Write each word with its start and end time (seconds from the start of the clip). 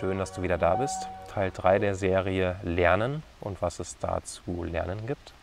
Schön, 0.00 0.16
dass 0.16 0.32
du 0.32 0.40
wieder 0.40 0.56
da 0.56 0.76
bist. 0.76 1.08
Teil 1.28 1.50
3 1.50 1.78
der 1.78 1.94
Serie 1.94 2.56
Lernen 2.62 3.22
und 3.42 3.60
was 3.60 3.80
es 3.80 3.98
da 3.98 4.24
zu 4.24 4.64
lernen 4.64 5.06
gibt. 5.06 5.34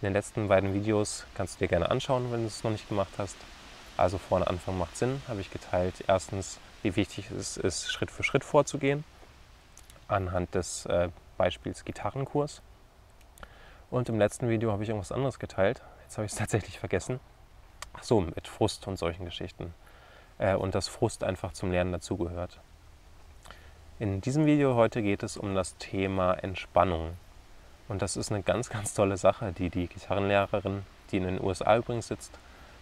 In 0.00 0.06
den 0.06 0.12
letzten 0.12 0.46
beiden 0.46 0.74
Videos 0.74 1.26
kannst 1.34 1.56
du 1.56 1.64
dir 1.64 1.68
gerne 1.68 1.90
anschauen, 1.90 2.30
wenn 2.30 2.42
du 2.42 2.46
es 2.46 2.62
noch 2.62 2.70
nicht 2.70 2.88
gemacht 2.88 3.10
hast. 3.18 3.36
Also 3.96 4.18
vorne 4.18 4.46
Anfang 4.46 4.78
macht 4.78 4.96
Sinn, 4.96 5.20
habe 5.26 5.40
ich 5.40 5.50
geteilt. 5.50 6.04
Erstens, 6.06 6.60
wie 6.84 6.94
wichtig 6.94 7.32
es 7.32 7.56
ist, 7.56 7.90
Schritt 7.90 8.12
für 8.12 8.22
Schritt 8.22 8.44
vorzugehen, 8.44 9.02
anhand 10.06 10.54
des 10.54 10.86
äh, 10.86 11.08
Beispiels 11.36 11.84
Gitarrenkurs. 11.84 12.62
Und 13.90 14.08
im 14.08 14.20
letzten 14.20 14.48
Video 14.48 14.70
habe 14.70 14.84
ich 14.84 14.88
irgendwas 14.88 15.10
anderes 15.10 15.40
geteilt. 15.40 15.82
Jetzt 16.04 16.16
habe 16.16 16.26
ich 16.26 16.30
es 16.30 16.38
tatsächlich 16.38 16.78
vergessen. 16.78 17.18
Ach 17.94 18.04
so, 18.04 18.20
mit 18.20 18.46
Frust 18.46 18.86
und 18.86 19.00
solchen 19.00 19.24
Geschichten. 19.24 19.74
Äh, 20.38 20.54
und 20.54 20.76
dass 20.76 20.86
Frust 20.86 21.24
einfach 21.24 21.54
zum 21.54 21.72
Lernen 21.72 21.90
dazugehört. 21.90 22.60
In 24.00 24.22
diesem 24.22 24.46
Video 24.46 24.76
heute 24.76 25.02
geht 25.02 25.22
es 25.22 25.36
um 25.36 25.54
das 25.54 25.76
Thema 25.76 26.32
Entspannung. 26.32 27.10
Und 27.86 28.00
das 28.00 28.16
ist 28.16 28.32
eine 28.32 28.42
ganz, 28.42 28.70
ganz 28.70 28.94
tolle 28.94 29.18
Sache, 29.18 29.52
die 29.52 29.68
die 29.68 29.88
Gitarrenlehrerin, 29.88 30.84
die 31.10 31.18
in 31.18 31.24
den 31.24 31.38
USA 31.38 31.76
übrigens 31.76 32.08
sitzt, 32.08 32.32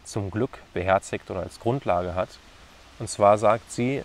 zum 0.04 0.30
Glück 0.30 0.60
beherzigt 0.74 1.28
oder 1.28 1.40
als 1.40 1.58
Grundlage 1.58 2.14
hat. 2.14 2.28
Und 3.00 3.10
zwar 3.10 3.36
sagt 3.36 3.72
sie, 3.72 4.04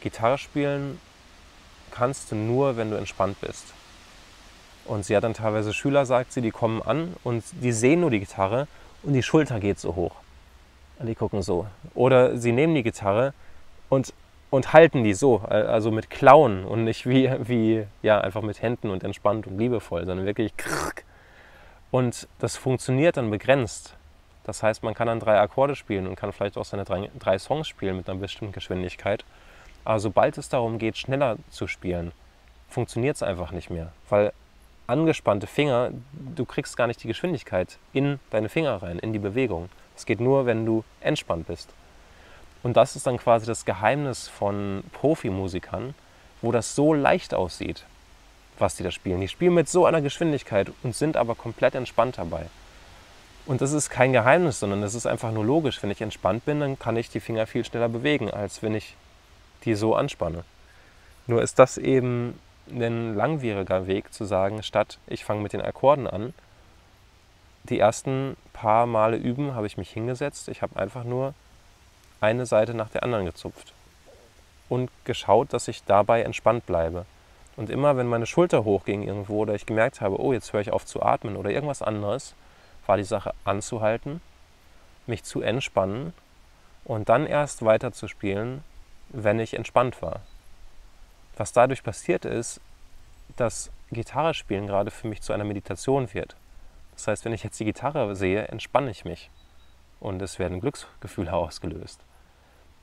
Gitarre 0.00 0.38
spielen 0.38 0.98
kannst 1.90 2.32
du 2.32 2.36
nur, 2.36 2.78
wenn 2.78 2.90
du 2.90 2.96
entspannt 2.96 3.38
bist. 3.42 3.74
Und 4.86 5.04
sie 5.04 5.14
hat 5.14 5.24
dann 5.24 5.34
teilweise 5.34 5.74
Schüler, 5.74 6.06
sagt 6.06 6.32
sie, 6.32 6.40
die 6.40 6.52
kommen 6.52 6.80
an 6.80 7.14
und 7.22 7.44
die 7.60 7.72
sehen 7.72 8.00
nur 8.00 8.10
die 8.10 8.20
Gitarre 8.20 8.66
und 9.02 9.12
die 9.12 9.22
Schulter 9.22 9.60
geht 9.60 9.78
so 9.78 9.94
hoch. 9.94 10.14
Und 10.98 11.06
die 11.06 11.16
gucken 11.16 11.42
so. 11.42 11.66
Oder 11.94 12.38
sie 12.38 12.52
nehmen 12.52 12.74
die 12.74 12.82
Gitarre 12.82 13.34
und 13.90 14.14
und 14.54 14.72
halten 14.72 15.02
die 15.02 15.14
so, 15.14 15.38
also 15.38 15.90
mit 15.90 16.10
Klauen 16.10 16.64
und 16.64 16.84
nicht 16.84 17.06
wie, 17.08 17.28
wie 17.40 17.86
ja, 18.02 18.20
einfach 18.20 18.42
mit 18.42 18.62
Händen 18.62 18.90
und 18.90 19.02
entspannt 19.02 19.48
und 19.48 19.58
liebevoll, 19.58 20.06
sondern 20.06 20.26
wirklich 20.26 20.56
krrk. 20.56 21.02
Und 21.90 22.28
das 22.38 22.56
funktioniert 22.56 23.16
dann 23.16 23.32
begrenzt. 23.32 23.96
Das 24.44 24.62
heißt, 24.62 24.84
man 24.84 24.94
kann 24.94 25.08
dann 25.08 25.18
drei 25.18 25.40
Akkorde 25.40 25.74
spielen 25.74 26.06
und 26.06 26.14
kann 26.14 26.32
vielleicht 26.32 26.56
auch 26.56 26.64
seine 26.64 26.84
drei, 26.84 27.10
drei 27.18 27.36
Songs 27.38 27.66
spielen 27.66 27.96
mit 27.96 28.08
einer 28.08 28.20
bestimmten 28.20 28.52
Geschwindigkeit. 28.52 29.24
Aber 29.84 29.98
sobald 29.98 30.38
es 30.38 30.48
darum 30.48 30.78
geht, 30.78 30.96
schneller 30.98 31.36
zu 31.50 31.66
spielen, 31.66 32.12
funktioniert 32.68 33.16
es 33.16 33.24
einfach 33.24 33.50
nicht 33.50 33.70
mehr. 33.70 33.92
Weil 34.08 34.32
angespannte 34.86 35.48
Finger, 35.48 35.90
du 36.12 36.44
kriegst 36.44 36.76
gar 36.76 36.86
nicht 36.86 37.02
die 37.02 37.08
Geschwindigkeit 37.08 37.76
in 37.92 38.20
deine 38.30 38.48
Finger 38.48 38.80
rein, 38.82 39.00
in 39.00 39.12
die 39.12 39.18
Bewegung. 39.18 39.68
Es 39.96 40.06
geht 40.06 40.20
nur, 40.20 40.46
wenn 40.46 40.64
du 40.64 40.84
entspannt 41.00 41.48
bist. 41.48 41.70
Und 42.64 42.78
das 42.78 42.96
ist 42.96 43.06
dann 43.06 43.18
quasi 43.18 43.46
das 43.46 43.66
Geheimnis 43.66 44.26
von 44.26 44.82
Profimusikern, 44.94 45.94
wo 46.40 46.50
das 46.50 46.74
so 46.74 46.94
leicht 46.94 47.34
aussieht, 47.34 47.84
was 48.58 48.74
die 48.74 48.82
da 48.82 48.90
spielen. 48.90 49.20
Die 49.20 49.28
spielen 49.28 49.52
mit 49.52 49.68
so 49.68 49.84
einer 49.84 50.00
Geschwindigkeit 50.00 50.72
und 50.82 50.96
sind 50.96 51.18
aber 51.18 51.34
komplett 51.34 51.74
entspannt 51.74 52.16
dabei. 52.16 52.46
Und 53.44 53.60
das 53.60 53.72
ist 53.72 53.90
kein 53.90 54.14
Geheimnis, 54.14 54.60
sondern 54.60 54.80
das 54.80 54.94
ist 54.94 55.06
einfach 55.06 55.30
nur 55.30 55.44
logisch. 55.44 55.82
Wenn 55.82 55.90
ich 55.90 56.00
entspannt 56.00 56.46
bin, 56.46 56.60
dann 56.60 56.78
kann 56.78 56.96
ich 56.96 57.10
die 57.10 57.20
Finger 57.20 57.46
viel 57.46 57.66
schneller 57.66 57.90
bewegen, 57.90 58.30
als 58.30 58.62
wenn 58.62 58.74
ich 58.74 58.96
die 59.66 59.74
so 59.74 59.94
anspanne. 59.94 60.42
Nur 61.26 61.42
ist 61.42 61.58
das 61.58 61.76
eben 61.76 62.38
ein 62.70 63.14
langwieriger 63.14 63.86
Weg 63.86 64.14
zu 64.14 64.24
sagen, 64.24 64.62
statt 64.62 64.98
ich 65.06 65.22
fange 65.22 65.42
mit 65.42 65.52
den 65.52 65.60
Akkorden 65.60 66.06
an. 66.06 66.32
Die 67.64 67.78
ersten 67.78 68.38
paar 68.54 68.86
Male 68.86 69.18
üben 69.18 69.54
habe 69.54 69.66
ich 69.66 69.76
mich 69.76 69.90
hingesetzt. 69.90 70.48
Ich 70.48 70.62
habe 70.62 70.80
einfach 70.80 71.04
nur 71.04 71.34
eine 72.24 72.46
Seite 72.46 72.74
nach 72.74 72.90
der 72.90 73.02
anderen 73.02 73.24
gezupft 73.26 73.72
und 74.68 74.90
geschaut, 75.04 75.52
dass 75.52 75.68
ich 75.68 75.84
dabei 75.84 76.22
entspannt 76.22 76.66
bleibe. 76.66 77.06
Und 77.56 77.70
immer, 77.70 77.96
wenn 77.96 78.08
meine 78.08 78.26
Schulter 78.26 78.64
hochging 78.64 79.02
irgendwo 79.02 79.42
oder 79.42 79.54
ich 79.54 79.66
gemerkt 79.66 80.00
habe, 80.00 80.20
oh, 80.20 80.32
jetzt 80.32 80.52
höre 80.52 80.60
ich 80.60 80.72
auf 80.72 80.84
zu 80.84 81.02
atmen 81.02 81.36
oder 81.36 81.50
irgendwas 81.50 81.82
anderes, 81.82 82.34
war 82.86 82.96
die 82.96 83.04
Sache 83.04 83.32
anzuhalten, 83.44 84.20
mich 85.06 85.22
zu 85.22 85.40
entspannen 85.40 86.12
und 86.84 87.08
dann 87.08 87.26
erst 87.26 87.64
weiter 87.64 87.92
zu 87.92 88.08
spielen, 88.08 88.64
wenn 89.10 89.38
ich 89.38 89.54
entspannt 89.54 90.02
war. 90.02 90.20
Was 91.36 91.52
dadurch 91.52 91.82
passiert 91.82 92.24
ist, 92.24 92.60
dass 93.36 93.70
Gitarre 93.90 94.34
spielen 94.34 94.66
gerade 94.66 94.90
für 94.90 95.08
mich 95.08 95.22
zu 95.22 95.32
einer 95.32 95.44
Meditation 95.44 96.12
wird. 96.12 96.36
Das 96.94 97.06
heißt, 97.06 97.24
wenn 97.24 97.32
ich 97.32 97.42
jetzt 97.42 97.58
die 97.58 97.64
Gitarre 97.64 98.14
sehe, 98.16 98.48
entspanne 98.48 98.90
ich 98.90 99.04
mich 99.04 99.30
und 100.00 100.20
es 100.22 100.38
werden 100.38 100.60
Glücksgefühle 100.60 101.32
ausgelöst. 101.34 102.00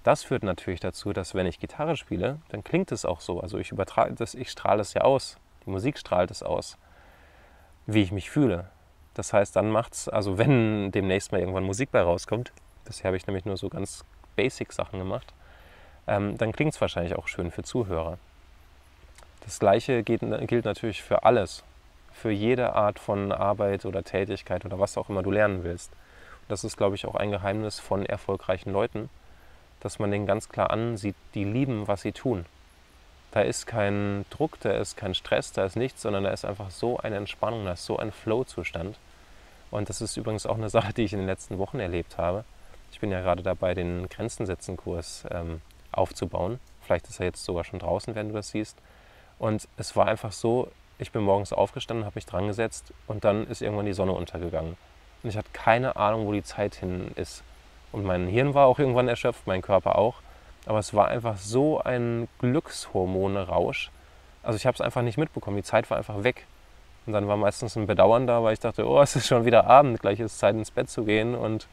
Das 0.04 0.24
führt 0.24 0.44
natürlich 0.44 0.80
dazu, 0.80 1.14
dass 1.14 1.36
wenn 1.36 1.46
ich 1.46 1.60
Gitarre 1.60 1.96
spiele, 1.96 2.40
dann 2.50 2.64
klingt 2.64 2.92
es 2.92 3.06
auch 3.06 3.22
so. 3.22 3.40
Also 3.40 3.60
ich 3.60 3.72
übertrage 3.72 4.16
das, 4.16 4.34
ich 4.34 4.50
strahle 4.50 4.82
es 4.82 4.94
ja 4.94 5.02
aus. 5.02 5.38
Die 5.66 5.70
Musik 5.70 5.98
strahlt 5.98 6.32
es 6.32 6.42
aus, 6.42 6.78
wie 7.86 8.02
ich 8.02 8.12
mich 8.12 8.32
fühle. 8.32 8.70
Das 9.14 9.34
heißt, 9.34 9.56
dann 9.56 9.70
macht 9.70 9.94
es, 9.94 10.10
also 10.10 10.38
wenn 10.38 10.92
demnächst 10.92 11.32
mal 11.32 11.40
irgendwann 11.40 11.64
Musik 11.64 11.92
bei 11.92 12.02
rauskommt, 12.02 12.52
bisher 12.86 13.10
habe 13.10 13.18
ich 13.18 13.28
nämlich 13.28 13.46
nur 13.46 13.58
so 13.58 13.70
ganz 13.70 14.04
basic 14.36 14.74
Sachen 14.74 14.98
gemacht, 14.98 15.34
ähm, 16.08 16.38
dann 16.38 16.52
klingt 16.52 16.74
es 16.74 16.82
wahrscheinlich 16.82 17.16
auch 17.16 17.28
schön 17.28 17.52
für 17.52 17.62
Zuhörer. 17.62 18.18
Das 19.42 19.60
gleiche 19.60 20.04
geht, 20.04 20.22
gilt 20.48 20.66
natürlich 20.66 21.04
für 21.04 21.24
alles, 21.24 21.64
für 22.12 22.32
jede 22.32 22.74
Art 22.74 23.00
von 23.00 23.32
Arbeit 23.32 23.86
oder 23.86 24.04
Tätigkeit 24.04 24.66
oder 24.66 24.80
was 24.80 24.98
auch 24.98 25.10
immer 25.10 25.24
du 25.24 25.32
lernen 25.32 25.64
willst. 25.64 25.92
Das 26.48 26.64
ist, 26.64 26.78
glaube 26.78 26.96
ich, 26.96 27.06
auch 27.06 27.16
ein 27.16 27.32
Geheimnis 27.32 27.80
von 27.80 28.06
erfolgreichen 28.06 28.72
Leuten, 28.72 29.10
dass 29.82 30.00
man 30.00 30.12
denen 30.12 30.26
ganz 30.26 30.50
klar 30.50 30.72
ansieht, 30.72 31.16
die 31.34 31.44
lieben, 31.44 31.88
was 31.88 32.02
sie 32.02 32.14
tun. 32.14 32.46
Da 33.32 33.42
ist 33.42 33.66
kein 33.66 34.26
Druck, 34.30 34.60
da 34.60 34.72
ist 34.72 34.98
kein 34.98 35.14
Stress, 35.14 35.52
da 35.52 35.66
ist 35.66 35.76
nichts, 35.76 36.02
sondern 36.02 36.24
da 36.24 36.32
ist 36.32 36.46
einfach 36.46 36.70
so 36.70 36.98
eine 36.98 37.16
Entspannung, 37.16 37.66
da 37.66 37.74
ist 37.74 37.86
so 37.86 37.98
ein 37.98 38.12
Flow-Zustand. 38.12 38.98
Und 39.72 39.90
das 39.90 40.02
ist 40.02 40.18
übrigens 40.18 40.46
auch 40.46 40.58
eine 40.58 40.70
Sache, 40.70 40.94
die 40.94 41.04
ich 41.04 41.14
in 41.14 41.20
den 41.20 41.28
letzten 41.28 41.58
Wochen 41.58 41.80
erlebt 41.80 42.18
habe. 42.18 42.44
Ich 42.92 43.00
bin 43.00 43.10
ja 43.10 43.22
gerade 43.22 43.42
dabei, 43.42 43.74
den 43.74 44.10
Grenzensetzen-Kurs 44.10 45.26
ähm, 45.32 45.62
aufzubauen. 45.94 46.60
Vielleicht 46.82 47.08
ist 47.08 47.20
er 47.20 47.28
jetzt 47.28 47.46
sogar 47.46 47.64
schon 47.64 47.80
draußen, 47.80 48.16
wenn 48.16 48.30
du 48.30 48.34
das 48.34 48.50
siehst. 48.50 48.78
Und 49.40 49.68
es 49.78 49.96
war 49.96 50.08
einfach 50.08 50.34
so, 50.34 50.70
ich 51.00 51.12
bin 51.12 51.24
morgens 51.24 51.54
aufgestanden, 51.54 52.06
habe 52.06 52.16
mich 52.16 52.26
dran 52.26 52.48
gesetzt 52.48 52.94
und 53.08 53.24
dann 53.24 53.48
ist 53.48 53.62
irgendwann 53.62 53.86
die 53.86 53.94
Sonne 53.94 54.12
untergegangen. 54.12 54.78
Und 55.24 55.30
ich 55.30 55.38
hatte 55.38 55.50
keine 55.54 55.96
Ahnung, 55.96 56.28
wo 56.28 56.32
die 56.34 56.44
Zeit 56.44 56.76
hin 56.76 57.12
ist. 57.16 57.44
Und 57.92 58.04
mein 58.04 58.28
Hirn 58.28 58.54
war 58.54 58.68
auch 58.68 58.80
irgendwann 58.80 59.08
erschöpft, 59.08 59.48
mein 59.48 59.62
Körper 59.62 59.98
auch. 59.98 60.16
Aber 60.66 60.80
es 60.80 60.94
war 60.94 61.08
einfach 61.08 61.38
so 61.38 61.82
ein 61.82 62.28
Glückshormone-Rausch. 62.40 63.90
Also 64.44 64.58
ich 64.58 64.66
habe 64.66 64.76
es 64.76 64.82
einfach 64.82 65.02
nicht 65.02 65.18
mitbekommen. 65.18 65.58
Die 65.58 65.64
Zeit 65.64 65.90
war 65.90 65.98
einfach 65.98 66.24
weg. 66.24 66.46
Und 67.06 67.14
dann 67.14 67.28
war 67.28 67.38
meistens 67.38 67.76
ein 67.76 67.88
Bedauern 67.88 68.28
da, 68.28 68.44
weil 68.44 68.54
ich 68.54 68.60
dachte, 68.60 68.88
oh, 68.88 69.02
es 69.02 69.16
ist 69.16 69.28
schon 69.28 69.46
wieder 69.46 69.66
Abend, 69.66 70.00
gleich 70.02 70.20
ist 70.20 70.38
Zeit 70.38 70.56
ins 70.56 70.70
Bett 70.70 70.90
zu 70.90 71.04
gehen 71.04 71.34
und 71.34 71.68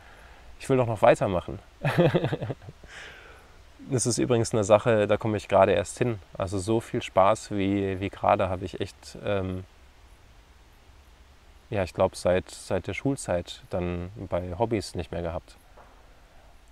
ich 0.58 0.68
will 0.70 0.78
doch 0.78 0.86
noch 0.86 1.02
weitermachen. 1.02 1.58
das 3.90 4.06
ist 4.06 4.16
übrigens 4.16 4.54
eine 4.54 4.64
Sache, 4.64 5.06
da 5.06 5.18
komme 5.18 5.36
ich 5.36 5.48
gerade 5.48 5.72
erst 5.72 5.98
hin. 5.98 6.18
Also 6.36 6.58
so 6.58 6.80
viel 6.80 7.02
Spaß 7.02 7.50
wie, 7.50 8.00
wie 8.00 8.08
gerade 8.08 8.48
habe 8.48 8.64
ich 8.64 8.80
echt 8.80 9.18
ähm, 9.22 9.64
ja, 11.70 11.82
ich 11.82 11.92
glaube, 11.92 12.16
seit, 12.16 12.50
seit 12.50 12.86
der 12.86 12.94
Schulzeit 12.94 13.62
dann 13.70 14.10
bei 14.16 14.54
Hobbys 14.58 14.94
nicht 14.94 15.12
mehr 15.12 15.22
gehabt. 15.22 15.56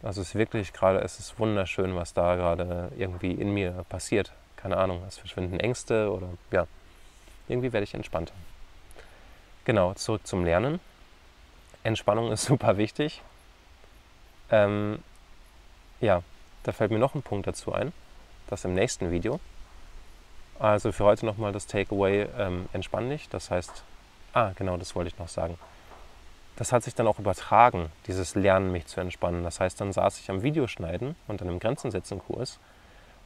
Also 0.06 0.20
es 0.20 0.28
ist 0.28 0.34
wirklich 0.36 0.72
gerade, 0.72 1.00
es 1.00 1.18
ist 1.18 1.38
wunderschön, 1.38 1.96
was 1.96 2.14
da 2.14 2.36
gerade 2.36 2.92
irgendwie 2.96 3.32
in 3.32 3.52
mir 3.52 3.84
passiert. 3.88 4.32
Keine 4.56 4.76
Ahnung, 4.76 5.02
es 5.08 5.18
verschwinden 5.18 5.58
Ängste 5.58 6.12
oder 6.12 6.28
ja, 6.52 6.66
irgendwie 7.48 7.72
werde 7.72 7.84
ich 7.84 7.94
entspannter. 7.94 8.34
Genau, 9.64 9.94
zurück 9.94 10.24
zum 10.26 10.44
Lernen. 10.44 10.78
Entspannung 11.82 12.30
ist 12.32 12.44
super 12.44 12.76
wichtig. 12.76 13.22
Ähm, 14.50 15.00
ja, 16.00 16.22
da 16.62 16.72
fällt 16.72 16.92
mir 16.92 17.00
noch 17.00 17.16
ein 17.16 17.22
Punkt 17.22 17.48
dazu 17.48 17.72
ein, 17.72 17.92
das 18.46 18.64
im 18.64 18.74
nächsten 18.74 19.10
Video. 19.10 19.40
Also 20.60 20.92
für 20.92 21.04
heute 21.04 21.26
nochmal 21.26 21.52
das 21.52 21.66
Takeaway, 21.66 22.28
ähm, 22.38 22.68
entspann 22.72 23.10
dich. 23.10 23.28
Das 23.28 23.50
heißt, 23.50 23.82
Ah, 24.36 24.52
genau, 24.54 24.76
das 24.76 24.94
wollte 24.94 25.08
ich 25.08 25.18
noch 25.18 25.28
sagen. 25.28 25.56
Das 26.56 26.72
hat 26.72 26.82
sich 26.82 26.94
dann 26.94 27.06
auch 27.06 27.18
übertragen, 27.18 27.90
dieses 28.06 28.34
Lernen, 28.34 28.72
mich 28.72 28.86
zu 28.86 29.00
entspannen. 29.00 29.44
Das 29.44 29.60
heißt, 29.60 29.80
dann 29.80 29.92
saß 29.92 30.18
ich 30.20 30.30
am 30.30 30.42
Videoschneiden 30.42 31.14
und 31.28 31.42
an 31.42 31.48
einem 31.48 31.58
Grenzensetzen-Kurs 31.58 32.58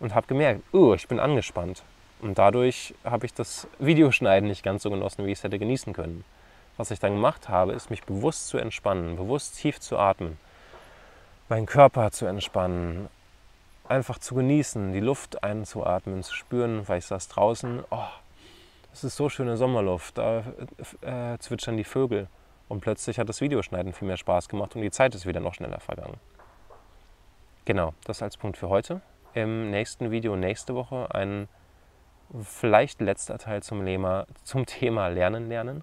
und 0.01 0.15
habe 0.15 0.27
gemerkt, 0.27 0.63
oh, 0.73 0.95
ich 0.95 1.07
bin 1.07 1.21
angespannt. 1.21 1.85
Und 2.21 2.39
dadurch 2.39 2.95
habe 3.05 3.27
ich 3.27 3.33
das 3.33 3.69
Videoschneiden 3.79 4.49
nicht 4.49 4.63
ganz 4.63 4.83
so 4.83 4.91
genossen, 4.91 5.25
wie 5.25 5.33
ich 5.33 5.39
es 5.39 5.45
hätte 5.45 5.59
genießen 5.59 5.93
können. 5.93 6.25
Was 6.77 6.91
ich 6.91 6.99
dann 6.99 7.15
gemacht 7.15 7.49
habe, 7.49 7.73
ist 7.73 7.91
mich 7.91 8.03
bewusst 8.03 8.49
zu 8.49 8.59
entspannen, 8.59 9.17
bewusst 9.17 9.57
tief 9.57 9.81
zu 9.81 9.99
atmen, 9.99 10.39
meinen 11.49 11.67
Körper 11.67 12.11
zu 12.11 12.27
entspannen, 12.27 13.09
einfach 13.89 14.19
zu 14.19 14.35
genießen, 14.35 14.93
die 14.93 15.01
Luft 15.01 15.43
einzuatmen, 15.45 16.23
zu 16.23 16.35
spüren, 16.35 16.89
weil 16.89 16.99
ich 16.99 17.07
saß 17.07 17.29
draußen, 17.29 17.85
oh, 17.91 18.09
es 18.93 19.05
ist 19.05 19.17
so 19.17 19.29
schöne 19.29 19.57
Sommerluft, 19.57 20.19
da 20.19 20.43
äh, 21.03 21.39
zwitschern 21.39 21.77
die 21.77 21.85
Vögel. 21.85 22.29
Und 22.71 22.81
plötzlich 22.81 23.19
hat 23.19 23.29
das 23.29 23.41
Videoschneiden 23.41 23.93
viel 23.93 24.07
mehr 24.07 24.17
Spaß 24.17 24.49
gemacht 24.49 24.77
und 24.77 24.83
die 24.83 24.93
Zeit 24.93 25.17
ist 25.17 25.27
wieder 25.27 25.41
noch 25.41 25.55
schneller 25.55 25.81
vergangen. 25.81 26.21
Genau, 27.65 27.95
das 28.05 28.23
als 28.23 28.37
Punkt 28.37 28.57
für 28.57 28.69
heute. 28.69 29.01
im 29.35 29.71
nächsten 29.71 30.13
Video 30.13 30.37
nächste 30.37 30.77
Woche 30.77 31.13
ein 31.13 31.49
vielleicht 32.41 33.01
letzter 33.01 33.39
Teil 33.39 33.63
zum, 33.65 33.83
Lema, 33.85 34.27
zum 34.45 34.67
Thema 34.67 35.09
Lernen 35.09 35.49
lernen. 35.49 35.83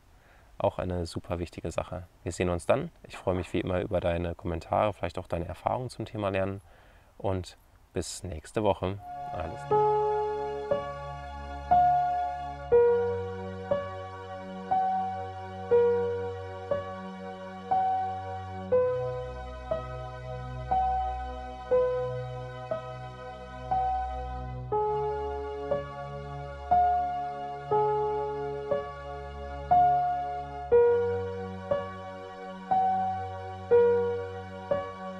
Auch 0.58 0.80
eine 0.80 1.06
super 1.06 1.40
wichtige 1.40 1.72
Sache. 1.72 2.08
Wir 2.24 2.32
sehen 2.32 2.50
uns 2.50 2.66
dann. 2.66 2.90
Ich 3.04 3.18
freue 3.18 3.36
mich 3.36 3.52
wie 3.52 3.60
immer 3.60 3.82
über 3.82 4.00
deine 4.00 4.34
Kommentare, 4.34 4.94
vielleicht 4.94 5.20
auch 5.20 5.28
deine 5.28 5.46
Erfahrungen 5.46 5.90
zum 5.90 6.06
Thema 6.06 6.30
Lernen. 6.30 6.62
Und 7.18 7.58
bis 7.92 8.24
nächste 8.24 8.64
Woche. 8.64 8.98
Alles 9.34 9.62
Gute. 9.68 9.97